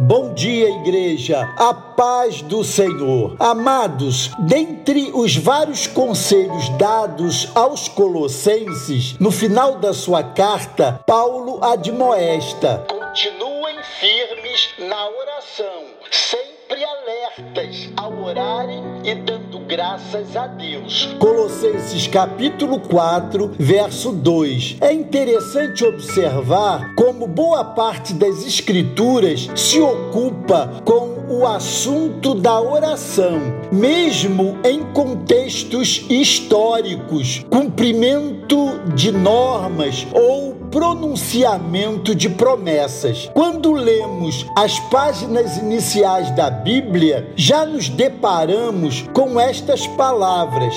[0.00, 1.52] Bom dia, igreja.
[1.56, 3.34] A paz do Senhor.
[3.40, 12.86] Amados, dentre os vários conselhos dados aos colossenses, no final da sua carta, Paulo admoesta:
[12.88, 19.37] continuem firmes na oração, sempre alertas ao orarem e dando
[19.68, 21.14] graças a Deus.
[21.18, 24.78] Colossenses capítulo 4, verso 2.
[24.80, 33.38] É interessante observar como boa parte das escrituras se ocupa com o assunto da oração,
[33.70, 43.30] mesmo em contextos históricos, cumprimento de normas ou pronunciamento de promessas.
[43.32, 50.74] Quando lemos as páginas iniciais da Bíblia, já nos deparamos com estas palavras.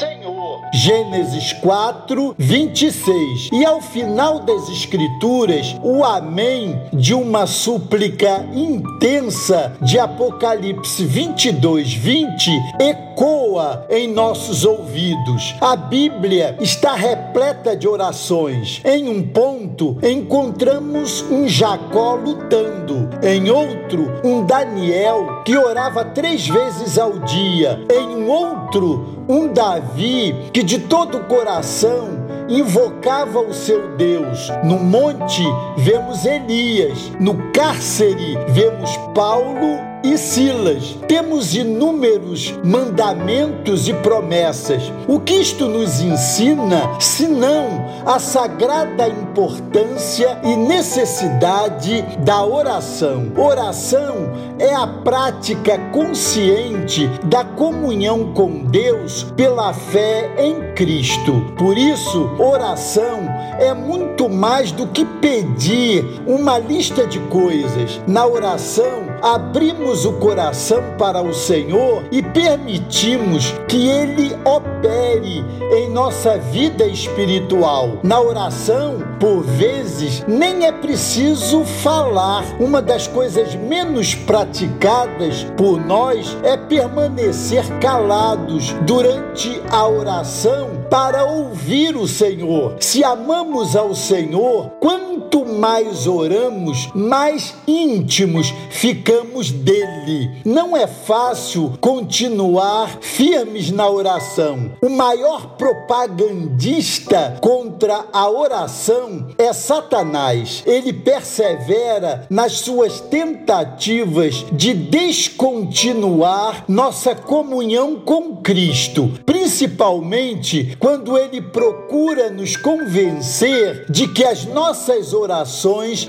[0.00, 0.62] Senhor.
[0.72, 3.50] Gênesis 4, 26.
[3.52, 12.50] E ao final das Escrituras, o Amém de uma súplica intensa de Apocalipse 22, 20
[12.80, 15.54] ecoa em nossos ouvidos.
[15.60, 18.80] A Bíblia está repleta de orações.
[18.82, 26.98] Em um ponto, encontramos um Jacó lutando, em outro, um Daniel que orava três vezes
[26.98, 32.08] ao dia, em um outro, um Davi que de todo o coração
[32.48, 34.50] invocava o seu Deus.
[34.64, 35.42] No monte
[35.76, 40.96] vemos Elias, no cárcere vemos Paulo e Silas.
[41.06, 44.92] Temos inúmeros mandamentos e promessas.
[45.06, 53.32] O que isto nos ensina, senão a sagrada importância e necessidade da oração?
[53.36, 61.52] Oração é a prática consciente da comunhão com Deus pela fé em Cristo.
[61.56, 63.20] Por isso, oração
[63.58, 68.00] é muito mais do que pedir uma lista de coisas.
[68.06, 76.38] Na oração, abrimos o coração para o Senhor e permitimos que Ele opere em nossa
[76.38, 77.98] vida espiritual.
[78.02, 82.44] Na oração, por vezes, nem é preciso falar.
[82.58, 91.96] Uma das coisas menos praticadas por nós é permanecer calados durante a oração para ouvir
[91.96, 92.76] o Senhor.
[92.80, 100.30] Se amamos ao Senhor, quanto mais oramos, mais íntimos ficamos dele.
[100.44, 104.72] Não é fácil continuar firmes na oração.
[104.80, 110.62] O maior propagandista contra a oração é Satanás.
[110.64, 122.30] Ele persevera nas suas tentativas de descontinuar nossa comunhão com Cristo, principalmente quando ele procura
[122.30, 125.39] nos convencer de que as nossas orações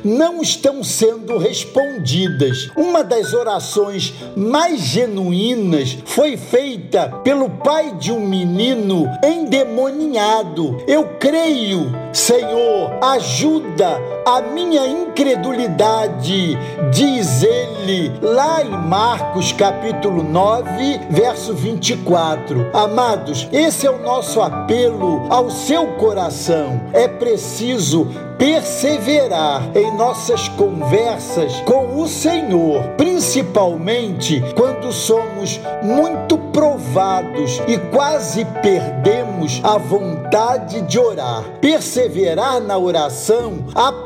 [0.03, 2.69] não estão sendo respondidas.
[2.75, 10.83] Uma das orações mais genuínas foi feita pelo pai de um menino endemoninhado.
[10.87, 16.57] Eu creio, Senhor, ajuda a minha incredulidade,
[16.91, 22.69] diz ele lá em Marcos capítulo 9, verso 24.
[22.73, 26.81] Amados, esse é o nosso apelo ao seu coração.
[26.93, 37.77] É preciso perseverar em nossas conversas com o Senhor, principalmente quando somos muito provados e
[37.93, 41.43] quase perdemos a vontade de orar.
[41.61, 43.59] Perseverar na oração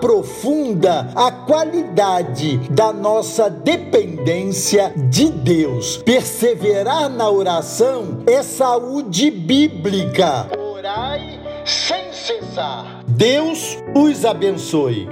[0.05, 5.97] aprofunda a qualidade da nossa dependência de Deus.
[5.97, 10.47] Perseverar na oração é saúde bíblica.
[10.55, 13.03] Orai sem cessar.
[13.07, 15.09] Deus os abençoe.